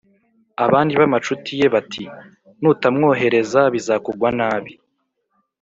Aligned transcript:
”abandi 0.65 0.93
b’amacuti 0.99 1.51
ye 1.59 1.67
bati: 1.75 2.03
“nutamwohereza 2.61 3.61
bizakugwa 3.73 4.29
nabi”. 4.39 4.73